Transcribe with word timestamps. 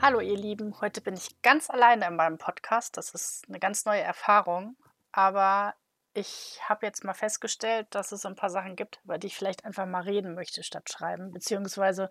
Hallo 0.00 0.20
ihr 0.20 0.36
Lieben, 0.36 0.80
heute 0.80 1.00
bin 1.00 1.14
ich 1.14 1.42
ganz 1.42 1.68
alleine 1.68 2.06
in 2.06 2.14
meinem 2.14 2.38
Podcast. 2.38 2.96
Das 2.96 3.10
ist 3.14 3.48
eine 3.48 3.58
ganz 3.58 3.84
neue 3.84 4.00
Erfahrung, 4.00 4.76
aber 5.10 5.74
ich 6.14 6.60
habe 6.68 6.86
jetzt 6.86 7.02
mal 7.02 7.14
festgestellt, 7.14 7.88
dass 7.90 8.12
es 8.12 8.24
ein 8.24 8.36
paar 8.36 8.48
Sachen 8.48 8.76
gibt, 8.76 9.00
über 9.02 9.18
die 9.18 9.26
ich 9.26 9.36
vielleicht 9.36 9.64
einfach 9.64 9.86
mal 9.86 10.02
reden 10.02 10.36
möchte 10.36 10.62
statt 10.62 10.88
schreiben, 10.88 11.32
beziehungsweise 11.32 12.10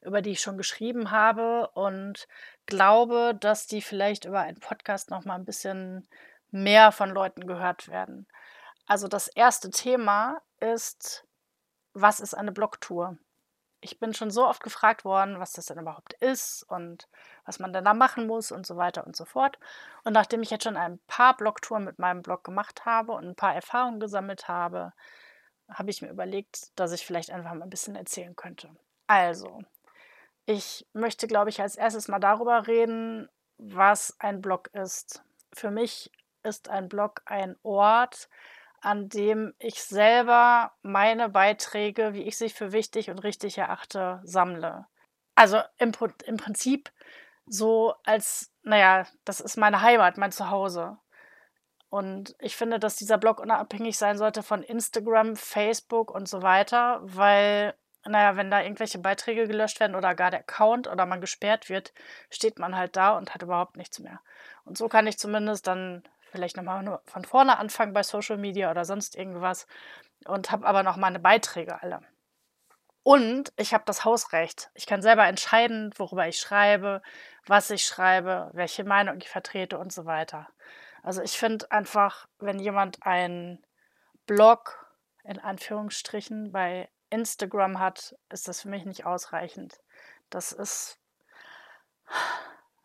über 0.00 0.22
die 0.22 0.30
ich 0.30 0.42
schon 0.42 0.56
geschrieben 0.56 1.10
habe 1.10 1.68
und 1.74 2.28
glaube, 2.66 3.36
dass 3.40 3.66
die 3.66 3.82
vielleicht 3.82 4.26
über 4.26 4.40
einen 4.40 4.60
Podcast 4.60 5.10
noch 5.10 5.24
mal 5.24 5.34
ein 5.34 5.44
bisschen 5.44 6.06
mehr 6.52 6.92
von 6.92 7.10
Leuten 7.10 7.48
gehört 7.48 7.88
werden. 7.88 8.28
Also 8.86 9.08
das 9.08 9.26
erste 9.26 9.70
Thema 9.70 10.40
ist, 10.60 11.26
was 11.94 12.20
ist 12.20 12.34
eine 12.34 12.52
Blogtour? 12.52 13.18
Ich 13.84 14.00
bin 14.00 14.14
schon 14.14 14.30
so 14.30 14.48
oft 14.48 14.62
gefragt 14.62 15.04
worden, 15.04 15.38
was 15.38 15.52
das 15.52 15.66
denn 15.66 15.78
überhaupt 15.78 16.14
ist 16.14 16.62
und 16.70 17.06
was 17.44 17.58
man 17.58 17.74
denn 17.74 17.84
da 17.84 17.92
machen 17.92 18.26
muss 18.26 18.50
und 18.50 18.66
so 18.66 18.78
weiter 18.78 19.06
und 19.06 19.14
so 19.14 19.26
fort. 19.26 19.58
Und 20.04 20.14
nachdem 20.14 20.40
ich 20.42 20.48
jetzt 20.48 20.64
schon 20.64 20.78
ein 20.78 20.98
paar 21.06 21.36
Blogtouren 21.36 21.84
mit 21.84 21.98
meinem 21.98 22.22
Blog 22.22 22.44
gemacht 22.44 22.86
habe 22.86 23.12
und 23.12 23.26
ein 23.26 23.34
paar 23.34 23.54
Erfahrungen 23.54 24.00
gesammelt 24.00 24.48
habe, 24.48 24.94
habe 25.68 25.90
ich 25.90 26.00
mir 26.00 26.08
überlegt, 26.08 26.70
dass 26.76 26.92
ich 26.92 27.04
vielleicht 27.04 27.30
einfach 27.30 27.52
mal 27.52 27.62
ein 27.62 27.70
bisschen 27.70 27.94
erzählen 27.94 28.34
könnte. 28.34 28.70
Also, 29.06 29.62
ich 30.46 30.86
möchte, 30.94 31.26
glaube 31.26 31.50
ich, 31.50 31.60
als 31.60 31.76
erstes 31.76 32.08
mal 32.08 32.20
darüber 32.20 32.66
reden, 32.66 33.28
was 33.58 34.16
ein 34.18 34.40
Blog 34.40 34.70
ist. 34.72 35.22
Für 35.52 35.70
mich 35.70 36.10
ist 36.42 36.70
ein 36.70 36.88
Blog 36.88 37.20
ein 37.26 37.56
Ort, 37.62 38.30
an 38.84 39.08
dem 39.08 39.54
ich 39.58 39.82
selber 39.82 40.72
meine 40.82 41.30
Beiträge, 41.30 42.12
wie 42.12 42.24
ich 42.24 42.36
sie 42.36 42.50
für 42.50 42.72
wichtig 42.72 43.08
und 43.10 43.18
richtig 43.20 43.56
erachte, 43.56 44.20
sammle. 44.24 44.86
Also 45.34 45.60
im, 45.78 45.92
im 46.26 46.36
Prinzip 46.36 46.92
so 47.46 47.94
als, 48.04 48.52
naja, 48.62 49.06
das 49.24 49.40
ist 49.40 49.56
meine 49.56 49.80
Heimat, 49.80 50.18
mein 50.18 50.32
Zuhause. 50.32 50.98
Und 51.88 52.36
ich 52.40 52.56
finde, 52.56 52.78
dass 52.78 52.96
dieser 52.96 53.16
Blog 53.16 53.40
unabhängig 53.40 53.96
sein 53.96 54.18
sollte 54.18 54.42
von 54.42 54.62
Instagram, 54.62 55.36
Facebook 55.36 56.10
und 56.10 56.28
so 56.28 56.42
weiter, 56.42 57.00
weil, 57.02 57.74
naja, 58.04 58.36
wenn 58.36 58.50
da 58.50 58.62
irgendwelche 58.62 58.98
Beiträge 58.98 59.46
gelöscht 59.46 59.80
werden 59.80 59.96
oder 59.96 60.14
gar 60.14 60.30
der 60.30 60.40
Account 60.40 60.88
oder 60.88 61.06
man 61.06 61.22
gesperrt 61.22 61.70
wird, 61.70 61.94
steht 62.28 62.58
man 62.58 62.76
halt 62.76 62.96
da 62.96 63.16
und 63.16 63.32
hat 63.32 63.42
überhaupt 63.42 63.78
nichts 63.78 63.98
mehr. 63.98 64.20
Und 64.64 64.76
so 64.76 64.88
kann 64.88 65.06
ich 65.06 65.18
zumindest 65.18 65.66
dann 65.66 66.02
vielleicht 66.34 66.56
nochmal 66.56 67.00
von 67.04 67.24
vorne 67.24 67.58
anfangen 67.58 67.92
bei 67.92 68.02
Social 68.02 68.36
Media 68.36 68.68
oder 68.72 68.84
sonst 68.84 69.14
irgendwas 69.14 69.68
und 70.26 70.50
habe 70.50 70.66
aber 70.66 70.82
noch 70.82 70.96
meine 70.96 71.20
Beiträge 71.20 71.80
alle. 71.80 72.00
Und 73.04 73.52
ich 73.56 73.72
habe 73.72 73.84
das 73.86 74.04
Hausrecht. 74.04 74.70
Ich 74.74 74.86
kann 74.86 75.00
selber 75.00 75.26
entscheiden, 75.26 75.92
worüber 75.96 76.26
ich 76.26 76.40
schreibe, 76.40 77.02
was 77.46 77.70
ich 77.70 77.86
schreibe, 77.86 78.50
welche 78.52 78.82
Meinung 78.82 79.18
ich 79.18 79.28
vertrete 79.28 79.78
und 79.78 79.92
so 79.92 80.06
weiter. 80.06 80.48
Also 81.04 81.22
ich 81.22 81.38
finde 81.38 81.70
einfach, 81.70 82.26
wenn 82.38 82.58
jemand 82.58 83.06
einen 83.06 83.64
Blog 84.26 84.90
in 85.22 85.38
Anführungsstrichen 85.38 86.50
bei 86.50 86.88
Instagram 87.10 87.78
hat, 87.78 88.16
ist 88.30 88.48
das 88.48 88.62
für 88.62 88.68
mich 88.68 88.86
nicht 88.86 89.06
ausreichend. 89.06 89.78
Das 90.30 90.52
ist. 90.52 90.98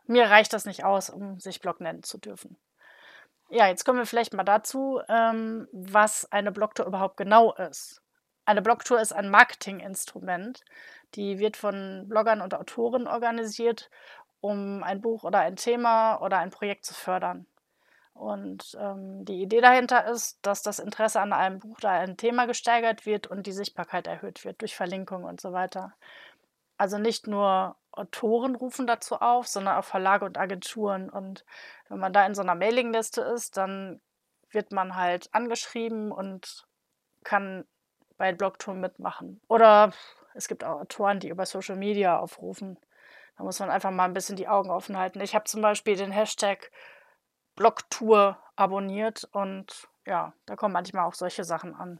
Mir 0.05 0.29
reicht 0.29 0.53
das 0.53 0.65
nicht 0.65 0.83
aus, 0.83 1.09
um 1.09 1.39
sich 1.39 1.61
Blog 1.61 1.79
nennen 1.81 2.03
zu 2.03 2.17
dürfen. 2.17 2.57
Ja, 3.51 3.67
jetzt 3.67 3.83
kommen 3.83 3.97
wir 3.97 4.05
vielleicht 4.05 4.33
mal 4.33 4.43
dazu, 4.43 5.01
ähm, 5.09 5.67
was 5.71 6.31
eine 6.31 6.51
Blogtour 6.51 6.85
überhaupt 6.85 7.17
genau 7.17 7.53
ist. 7.53 8.01
Eine 8.45 8.61
Blogtour 8.61 9.01
ist 9.01 9.11
ein 9.11 9.29
Marketinginstrument. 9.29 10.63
Die 11.15 11.39
wird 11.39 11.57
von 11.57 12.05
Bloggern 12.07 12.41
und 12.41 12.53
Autoren 12.53 13.07
organisiert, 13.07 13.89
um 14.41 14.83
ein 14.83 15.01
Buch 15.01 15.23
oder 15.23 15.39
ein 15.39 15.55
Thema 15.55 16.17
oder 16.21 16.37
ein 16.39 16.51
Projekt 16.51 16.85
zu 16.85 16.93
fördern. 16.93 17.47
Und 18.13 18.77
ähm, 18.79 19.25
die 19.25 19.41
Idee 19.41 19.61
dahinter 19.61 20.05
ist, 20.07 20.39
dass 20.43 20.61
das 20.61 20.79
Interesse 20.79 21.21
an 21.21 21.33
einem 21.33 21.59
Buch 21.59 21.77
oder 21.77 21.91
einem 21.91 22.17
Thema 22.17 22.45
gesteigert 22.47 23.05
wird 23.05 23.27
und 23.27 23.47
die 23.47 23.51
Sichtbarkeit 23.53 24.07
erhöht 24.07 24.45
wird 24.45 24.61
durch 24.61 24.75
Verlinkung 24.75 25.23
und 25.23 25.41
so 25.41 25.53
weiter. 25.53 25.93
Also 26.77 26.97
nicht 26.97 27.27
nur 27.27 27.75
Autoren 27.99 28.55
rufen 28.55 28.87
dazu 28.87 29.15
auf, 29.15 29.47
sondern 29.47 29.77
auch 29.77 29.83
Verlage 29.83 30.25
und 30.25 30.37
Agenturen. 30.37 31.09
Und 31.09 31.45
wenn 31.89 31.99
man 31.99 32.13
da 32.13 32.25
in 32.25 32.35
so 32.35 32.41
einer 32.41 32.55
Mailingliste 32.55 33.21
ist, 33.21 33.57
dann 33.57 34.01
wird 34.51 34.71
man 34.71 34.95
halt 34.95 35.33
angeschrieben 35.33 36.11
und 36.11 36.67
kann 37.23 37.65
bei 38.17 38.33
Blogtouren 38.33 38.79
mitmachen. 38.79 39.41
Oder 39.47 39.93
es 40.33 40.47
gibt 40.47 40.63
auch 40.63 40.81
Autoren, 40.81 41.19
die 41.19 41.29
über 41.29 41.45
Social 41.45 41.75
Media 41.75 42.17
aufrufen. 42.17 42.77
Da 43.37 43.43
muss 43.43 43.59
man 43.59 43.69
einfach 43.69 43.91
mal 43.91 44.05
ein 44.05 44.13
bisschen 44.13 44.35
die 44.35 44.47
Augen 44.47 44.69
offen 44.69 44.97
halten. 44.97 45.21
Ich 45.21 45.35
habe 45.35 45.45
zum 45.45 45.61
Beispiel 45.61 45.95
den 45.95 46.11
Hashtag 46.11 46.71
Blogtour 47.55 48.37
abonniert 48.55 49.27
und 49.31 49.87
ja, 50.05 50.33
da 50.45 50.55
kommen 50.55 50.73
manchmal 50.73 51.05
auch 51.05 51.13
solche 51.13 51.43
Sachen 51.43 51.75
an. 51.75 51.99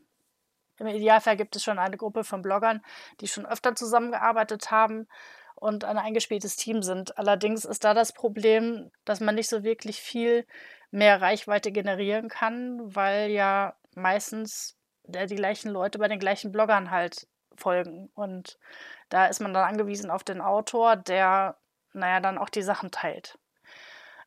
Im 0.77 0.87
Idealfall 0.87 1.35
gibt 1.35 1.55
es 1.55 1.63
schon 1.63 1.77
eine 1.77 1.97
Gruppe 1.97 2.23
von 2.23 2.41
Bloggern, 2.41 2.81
die 3.19 3.27
schon 3.27 3.45
öfter 3.45 3.75
zusammengearbeitet 3.75 4.71
haben 4.71 5.07
und 5.59 5.83
ein 5.83 5.97
eingespieltes 5.97 6.55
Team 6.55 6.81
sind. 6.81 7.17
Allerdings 7.17 7.65
ist 7.65 7.83
da 7.83 7.93
das 7.93 8.13
Problem, 8.13 8.91
dass 9.05 9.19
man 9.19 9.35
nicht 9.35 9.49
so 9.49 9.63
wirklich 9.63 9.99
viel 9.99 10.45
mehr 10.91 11.21
Reichweite 11.21 11.71
generieren 11.71 12.29
kann, 12.29 12.95
weil 12.95 13.29
ja 13.29 13.75
meistens 13.95 14.77
die 15.03 15.35
gleichen 15.35 15.69
Leute 15.69 15.99
bei 15.99 16.07
den 16.07 16.19
gleichen 16.19 16.51
Bloggern 16.51 16.91
halt 16.91 17.27
folgen. 17.55 18.09
Und 18.15 18.57
da 19.09 19.25
ist 19.25 19.39
man 19.41 19.53
dann 19.53 19.67
angewiesen 19.67 20.11
auf 20.11 20.23
den 20.23 20.41
Autor, 20.41 20.95
der, 20.95 21.57
naja, 21.93 22.19
dann 22.19 22.37
auch 22.37 22.49
die 22.49 22.61
Sachen 22.61 22.91
teilt. 22.91 23.37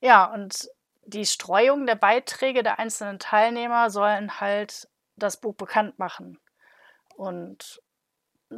Ja, 0.00 0.24
und 0.26 0.68
die 1.04 1.26
Streuung 1.26 1.86
der 1.86 1.94
Beiträge 1.94 2.62
der 2.62 2.78
einzelnen 2.78 3.18
Teilnehmer 3.18 3.90
sollen 3.90 4.40
halt 4.40 4.88
das 5.16 5.36
Buch 5.38 5.54
bekannt 5.54 5.98
machen. 5.98 6.38
Und 7.16 7.80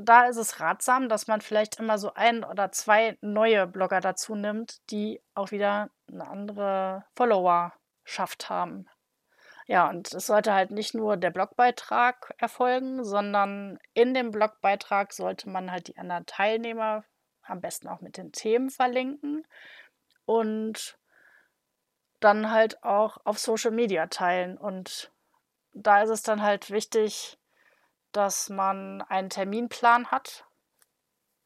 da 0.02 0.26
ist 0.26 0.36
es 0.36 0.60
ratsam, 0.60 1.08
dass 1.08 1.26
man 1.26 1.40
vielleicht 1.40 1.78
immer 1.78 1.98
so 1.98 2.12
ein 2.14 2.44
oder 2.44 2.72
zwei 2.72 3.16
neue 3.20 3.66
Blogger 3.66 4.00
dazu 4.00 4.34
nimmt, 4.34 4.80
die 4.90 5.22
auch 5.34 5.50
wieder 5.50 5.90
eine 6.08 6.26
andere 6.26 7.04
Followerschaft 7.14 8.48
haben. 8.48 8.86
Ja, 9.66 9.88
und 9.88 10.12
es 10.12 10.26
sollte 10.26 10.52
halt 10.52 10.70
nicht 10.70 10.94
nur 10.94 11.16
der 11.16 11.30
Blogbeitrag 11.30 12.34
erfolgen, 12.38 13.02
sondern 13.02 13.78
in 13.94 14.12
dem 14.12 14.30
Blogbeitrag 14.30 15.12
sollte 15.12 15.48
man 15.48 15.70
halt 15.70 15.88
die 15.88 15.96
anderen 15.96 16.26
Teilnehmer 16.26 17.04
am 17.42 17.60
besten 17.60 17.88
auch 17.88 18.00
mit 18.00 18.16
den 18.16 18.32
Themen 18.32 18.70
verlinken 18.70 19.46
und 20.26 20.98
dann 22.20 22.50
halt 22.50 22.82
auch 22.82 23.18
auf 23.24 23.38
Social 23.38 23.70
Media 23.70 24.06
teilen. 24.06 24.58
Und 24.58 25.12
da 25.72 26.02
ist 26.02 26.10
es 26.10 26.22
dann 26.22 26.42
halt 26.42 26.70
wichtig, 26.70 27.38
dass 28.16 28.48
man 28.48 29.02
einen 29.02 29.30
Terminplan 29.30 30.10
hat, 30.10 30.46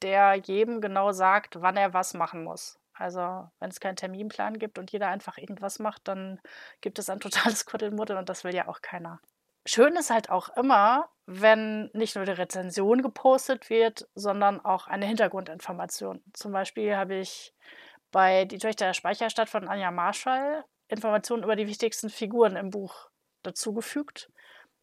der 0.03 0.35
jedem 0.35 0.81
genau 0.81 1.13
sagt, 1.13 1.61
wann 1.61 1.77
er 1.77 1.95
was 1.95 2.15
machen 2.15 2.45
muss. 2.45 2.79
Also 2.95 3.49
wenn 3.59 3.71
es 3.71 3.81
keinen 3.81 3.97
Terminplan 3.97 4.59
gibt 4.59 4.79
und 4.79 4.91
jeder 4.91 5.09
einfach 5.09 5.39
irgendwas 5.39 5.79
macht, 5.79 6.07
dann 6.09 6.41
gibt 6.81 6.99
es 6.99 7.11
ein 7.11 7.21
totales 7.21 7.67
Kuddelmuddel 7.67 8.17
und 8.17 8.29
das 8.29 8.45
will 8.45 8.55
ja 8.55 8.69
auch 8.69 8.83
keiner. 8.83 9.21
Schön 9.67 9.97
ist 9.97 10.11
halt 10.11 10.31
auch 10.31 10.57
immer, 10.57 11.09
wenn 11.27 11.91
nicht 11.93 12.17
nur 12.17 12.25
die 12.25 12.33
Rezension 12.33 13.03
gepostet 13.03 13.69
wird, 13.69 14.09
sondern 14.15 14.65
auch 14.65 14.87
eine 14.87 15.05
Hintergrundinformation. 15.07 16.23
Zum 16.33 16.53
Beispiel 16.53 16.97
habe 16.97 17.17
ich 17.17 17.53
bei 18.11 18.47
Die 18.47 18.59
Töchter 18.59 18.87
der 18.87 18.95
Speicherstadt 18.95 19.49
von 19.49 19.69
Anja 19.69 19.91
Marschall 19.91 20.65
Informationen 20.89 21.43
über 21.43 21.55
die 21.55 21.67
wichtigsten 21.67 22.09
Figuren 22.09 22.57
im 22.57 22.71
Buch 22.71 23.11
dazugefügt. 23.43 24.31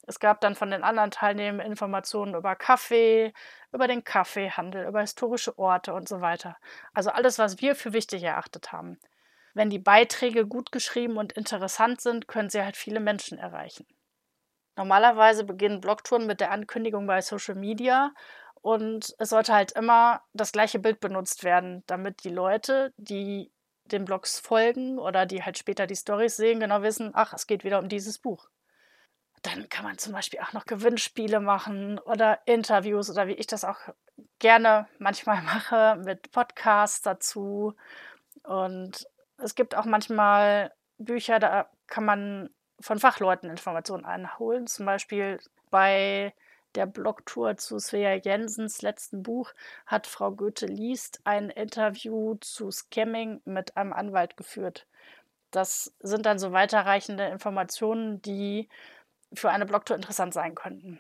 Es 0.08 0.20
gab 0.20 0.42
dann 0.42 0.56
von 0.56 0.72
den 0.72 0.84
anderen 0.84 1.12
Teilnehmern 1.12 1.66
Informationen 1.66 2.36
über 2.36 2.56
Kaffee, 2.56 3.34
über 3.72 3.88
den 3.88 4.04
Kaffeehandel, 4.04 4.88
über 4.88 5.02
historische 5.02 5.58
Orte 5.58 5.94
und 5.94 6.08
so 6.08 6.22
weiter. 6.22 6.58
Also 6.94 7.10
alles, 7.10 7.40
was 7.40 7.62
wir 7.62 7.76
für 7.76 7.94
wichtig 7.94 8.24
erachtet 8.24 8.72
haben. 8.72 9.00
Wenn 9.54 9.70
die 9.70 9.80
Beiträge 9.80 10.46
gut 10.46 10.72
geschrieben 10.72 11.18
und 11.18 11.34
interessant 11.34 12.02
sind, 12.02 12.28
können 12.28 12.50
sie 12.50 12.62
halt 12.62 12.78
viele 12.78 13.00
Menschen 13.00 13.38
erreichen. 13.38 13.88
Normalerweise 14.76 15.46
beginnen 15.46 15.82
Blogtouren 15.82 16.28
mit 16.28 16.42
der 16.42 16.52
Ankündigung 16.52 17.08
bei 17.08 17.22
Social 17.22 17.56
Media 17.56 18.12
und 18.62 19.16
es 19.18 19.30
sollte 19.30 19.54
halt 19.54 19.72
immer 19.72 20.22
das 20.34 20.52
gleiche 20.52 20.80
Bild 20.80 21.00
benutzt 21.00 21.44
werden, 21.44 21.84
damit 21.88 22.24
die 22.24 22.30
Leute, 22.30 22.94
die 22.98 23.52
den 23.86 24.06
Blogs 24.06 24.40
folgen 24.40 25.00
oder 25.00 25.26
die 25.26 25.44
halt 25.44 25.58
später 25.58 25.88
die 25.88 25.96
Stories 25.96 26.36
sehen, 26.36 26.60
genau 26.60 26.82
wissen, 26.82 27.12
ach, 27.14 27.34
es 27.34 27.48
geht 27.48 27.64
wieder 27.64 27.80
um 27.80 27.88
dieses 27.88 28.20
Buch. 28.20 28.50
Dann 29.46 29.70
kann 29.70 29.86
man 29.86 30.00
zum 30.00 30.12
Beispiel 30.12 30.40
auch 30.40 30.54
noch 30.54 30.66
Gewinnspiele 30.66 31.40
machen 31.40 32.00
oder 32.00 32.40
Interviews 32.46 33.12
oder 33.12 33.28
wie 33.28 33.34
ich 33.34 33.46
das 33.46 33.64
auch 33.64 33.78
gerne 34.40 34.88
manchmal 34.98 35.42
mache 35.44 36.02
mit 36.04 36.32
Podcasts 36.32 37.04
dazu. 37.04 37.76
Und 38.44 39.08
es 39.38 39.54
gibt 39.54 39.76
auch 39.76 39.86
manchmal 39.86 40.74
Bücher, 40.98 41.38
da 41.38 41.70
kann 41.86 42.06
man 42.06 42.50
von 42.80 43.00
Fachleuten 43.00 43.50
Informationen 43.52 44.04
einholen. 44.04 44.66
Zum 44.66 44.88
Beispiel 44.88 45.40
bei 45.70 46.34
der 46.74 46.88
Blogtour 46.88 47.56
zu 47.58 47.78
Svea 47.78 48.16
Jensens 48.16 48.82
letzten 48.82 49.22
Buch 49.22 49.54
hat 49.86 50.08
Frau 50.08 50.32
Goethe 50.32 50.66
liest 50.66 51.22
ein 51.24 51.52
Interview 51.52 52.36
zu 52.42 52.72
Scamming 52.72 53.42
mit 53.46 53.78
einem 53.78 53.94
Anwalt 53.94 54.38
geführt. 54.38 54.88
Das 55.52 55.94
sind 56.00 56.26
dann 56.26 56.40
so 56.40 56.52
weiterreichende 56.52 57.26
Informationen, 57.28 58.22
die 58.24 58.68
für 59.36 59.50
eine 59.50 59.66
Blogtour 59.66 59.96
interessant 59.96 60.34
sein 60.34 60.56
könnten. 60.56 61.00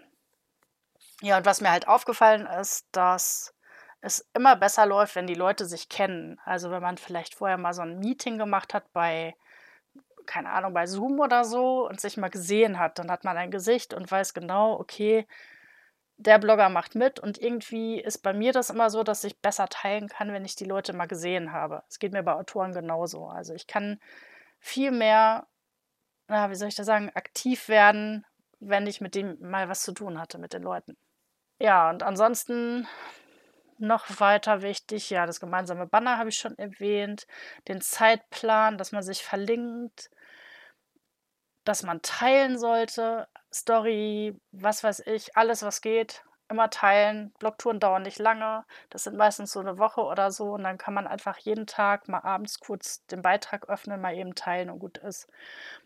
Ja, 1.21 1.37
und 1.37 1.45
was 1.45 1.61
mir 1.61 1.71
halt 1.71 1.87
aufgefallen 1.87 2.45
ist, 2.45 2.87
dass 2.91 3.53
es 4.01 4.27
immer 4.33 4.55
besser 4.55 4.85
läuft, 4.85 5.15
wenn 5.15 5.27
die 5.27 5.33
Leute 5.33 5.65
sich 5.65 5.89
kennen. 5.89 6.39
Also 6.45 6.69
wenn 6.71 6.81
man 6.81 6.97
vielleicht 6.97 7.35
vorher 7.35 7.57
mal 7.57 7.73
so 7.73 7.81
ein 7.81 7.99
Meeting 7.99 8.37
gemacht 8.37 8.73
hat 8.73 8.91
bei, 8.93 9.35
keine 10.25 10.51
Ahnung, 10.51 10.73
bei 10.73 10.85
Zoom 10.85 11.19
oder 11.19 11.43
so 11.43 11.87
und 11.87 11.99
sich 11.99 12.17
mal 12.17 12.29
gesehen 12.29 12.77
hat, 12.77 12.99
dann 12.99 13.09
hat 13.09 13.23
man 13.23 13.37
ein 13.37 13.51
Gesicht 13.51 13.93
und 13.93 14.11
weiß 14.11 14.33
genau, 14.33 14.79
okay, 14.79 15.25
der 16.17 16.39
Blogger 16.39 16.69
macht 16.69 16.95
mit 16.95 17.19
und 17.19 17.37
irgendwie 17.37 17.99
ist 17.99 18.19
bei 18.19 18.33
mir 18.33 18.53
das 18.53 18.69
immer 18.69 18.89
so, 18.89 19.03
dass 19.03 19.23
ich 19.23 19.41
besser 19.41 19.67
teilen 19.67 20.07
kann, 20.07 20.31
wenn 20.31 20.45
ich 20.45 20.55
die 20.55 20.65
Leute 20.65 20.93
mal 20.93 21.07
gesehen 21.07 21.51
habe. 21.51 21.83
Es 21.89 21.99
geht 21.99 22.13
mir 22.13 22.23
bei 22.23 22.33
Autoren 22.33 22.73
genauso. 22.73 23.27
Also 23.27 23.53
ich 23.53 23.67
kann 23.67 23.99
viel 24.59 24.91
mehr, 24.91 25.47
na, 26.27 26.49
wie 26.49 26.55
soll 26.55 26.69
ich 26.69 26.75
das 26.75 26.85
sagen, 26.85 27.11
aktiv 27.13 27.67
werden, 27.67 28.25
wenn 28.59 28.87
ich 28.87 29.01
mit 29.01 29.15
dem 29.15 29.37
mal 29.39 29.69
was 29.69 29.83
zu 29.83 29.93
tun 29.93 30.19
hatte, 30.19 30.37
mit 30.37 30.53
den 30.53 30.63
Leuten. 30.63 30.97
Ja, 31.59 31.89
und 31.89 32.03
ansonsten 32.03 32.87
noch 33.77 34.19
weiter 34.19 34.61
wichtig, 34.61 35.09
ja, 35.09 35.25
das 35.25 35.39
gemeinsame 35.39 35.85
Banner 35.85 36.17
habe 36.17 36.29
ich 36.29 36.37
schon 36.37 36.57
erwähnt, 36.57 37.27
den 37.67 37.81
Zeitplan, 37.81 38.77
dass 38.77 38.91
man 38.91 39.03
sich 39.03 39.23
verlinkt, 39.23 40.09
dass 41.65 41.83
man 41.83 42.01
teilen 42.01 42.57
sollte, 42.57 43.27
Story, 43.53 44.39
was 44.51 44.83
weiß 44.83 44.99
ich, 45.07 45.35
alles 45.35 45.63
was 45.63 45.81
geht, 45.81 46.23
immer 46.49 46.69
teilen. 46.69 47.31
Blogtouren 47.39 47.79
dauern 47.79 48.03
nicht 48.03 48.19
lange, 48.19 48.65
das 48.89 49.03
sind 49.03 49.17
meistens 49.17 49.51
so 49.51 49.59
eine 49.59 49.77
Woche 49.77 50.01
oder 50.01 50.31
so 50.31 50.53
und 50.53 50.63
dann 50.63 50.77
kann 50.77 50.93
man 50.93 51.07
einfach 51.07 51.37
jeden 51.37 51.67
Tag 51.67 52.07
mal 52.07 52.19
abends 52.19 52.59
kurz 52.59 53.05
den 53.07 53.21
Beitrag 53.21 53.69
öffnen, 53.69 54.01
mal 54.01 54.15
eben 54.15 54.35
teilen 54.35 54.69
und 54.69 54.79
gut 54.79 54.97
ist. 54.99 55.27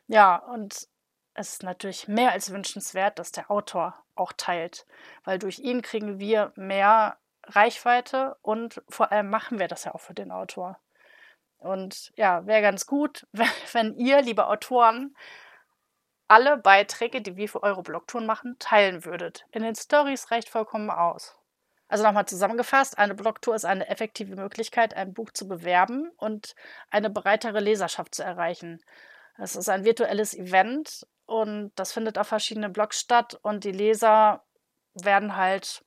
Ja, 0.07 0.35
und 0.35 0.87
es 1.33 1.53
ist 1.53 1.63
natürlich 1.63 2.07
mehr 2.07 2.31
als 2.31 2.51
wünschenswert, 2.51 3.19
dass 3.19 3.31
der 3.31 3.49
Autor 3.49 3.95
auch 4.15 4.33
teilt, 4.33 4.85
weil 5.23 5.39
durch 5.39 5.59
ihn 5.59 5.81
kriegen 5.81 6.19
wir 6.19 6.51
mehr 6.55 7.17
Reichweite 7.45 8.35
und 8.41 8.81
vor 8.89 9.11
allem 9.11 9.29
machen 9.29 9.59
wir 9.59 9.67
das 9.67 9.85
ja 9.85 9.95
auch 9.95 10.01
für 10.01 10.13
den 10.13 10.31
Autor. 10.31 10.77
Und 11.57 12.11
ja, 12.15 12.45
wäre 12.45 12.61
ganz 12.61 12.85
gut, 12.85 13.27
wenn 13.73 13.95
ihr, 13.95 14.21
liebe 14.21 14.47
Autoren, 14.47 15.15
alle 16.29 16.57
Beiträge, 16.57 17.21
die 17.21 17.35
wir 17.35 17.49
für 17.49 17.63
eure 17.63 17.81
Blogtouren 17.81 18.25
machen, 18.25 18.55
teilen 18.59 19.03
würdet. 19.03 19.45
In 19.51 19.63
den 19.63 19.75
Stories 19.75 20.31
reicht 20.31 20.49
vollkommen 20.49 20.89
aus. 20.89 21.35
Also 21.87 22.03
nochmal 22.03 22.27
zusammengefasst, 22.27 22.99
eine 22.99 23.15
Blogtour 23.15 23.55
ist 23.55 23.65
eine 23.65 23.89
effektive 23.89 24.35
Möglichkeit, 24.35 24.93
ein 24.93 25.13
Buch 25.13 25.31
zu 25.33 25.47
bewerben 25.47 26.11
und 26.17 26.55
eine 26.91 27.09
breitere 27.09 27.59
Leserschaft 27.59 28.13
zu 28.13 28.23
erreichen. 28.23 28.79
Es 29.39 29.55
ist 29.55 29.69
ein 29.69 29.85
virtuelles 29.85 30.35
Event 30.35 31.07
und 31.25 31.71
das 31.75 31.93
findet 31.93 32.19
auf 32.19 32.27
verschiedenen 32.27 32.73
Blogs 32.73 32.99
statt 32.99 33.39
und 33.41 33.63
die 33.63 33.71
Leser 33.71 34.43
werden 34.93 35.35
halt 35.35 35.83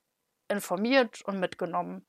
informiert 0.49 1.23
und 1.23 1.39
mitgenommen. 1.39 2.05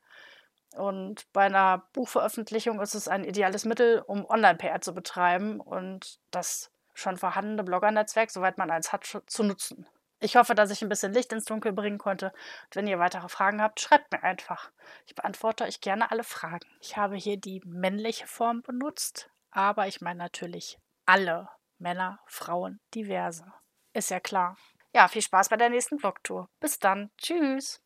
Und 0.75 1.31
bei 1.33 1.45
einer 1.45 1.87
Buchveröffentlichung 1.93 2.81
ist 2.81 2.95
es 2.95 3.07
ein 3.07 3.23
ideales 3.23 3.63
Mittel, 3.63 4.01
um 4.01 4.25
Online-PR 4.25 4.81
zu 4.81 4.95
betreiben 4.95 5.59
und 5.59 6.19
das 6.31 6.72
schon 6.93 7.17
vorhandene 7.17 7.63
Blogger-Netzwerk, 7.63 8.31
soweit 8.31 8.57
man 8.57 8.71
eins 8.71 8.91
hat, 8.91 9.05
zu 9.05 9.43
nutzen. 9.43 9.87
Ich 10.19 10.37
hoffe, 10.37 10.55
dass 10.55 10.71
ich 10.71 10.81
ein 10.81 10.87
bisschen 10.87 11.11
Licht 11.11 11.33
ins 11.33 11.43
Dunkel 11.43 11.73
bringen 11.73 11.97
konnte. 11.97 12.27
Und 12.27 12.75
wenn 12.75 12.87
ihr 12.87 12.97
weitere 12.97 13.27
Fragen 13.27 13.61
habt, 13.61 13.81
schreibt 13.81 14.11
mir 14.13 14.23
einfach. 14.23 14.71
Ich 15.05 15.15
beantworte 15.15 15.65
euch 15.65 15.81
gerne 15.81 16.11
alle 16.11 16.23
Fragen. 16.23 16.65
Ich 16.79 16.95
habe 16.95 17.17
hier 17.17 17.37
die 17.37 17.61
männliche 17.65 18.25
Form 18.25 18.61
benutzt, 18.61 19.29
aber 19.51 19.87
ich 19.87 19.99
meine 19.99 20.19
natürlich 20.19 20.79
alle 21.05 21.49
Männer, 21.77 22.19
Frauen, 22.25 22.79
diverse. 22.95 23.51
Ist 23.91 24.11
ja 24.11 24.21
klar. 24.21 24.55
Ja, 24.93 25.09
viel 25.09 25.21
Spaß 25.21 25.49
bei 25.49 25.57
der 25.57 25.69
nächsten 25.69 25.97
Blogtour. 25.97 26.47
Bis 26.61 26.79
dann. 26.79 27.11
Tschüss. 27.17 27.81